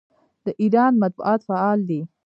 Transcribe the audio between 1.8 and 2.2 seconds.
دي.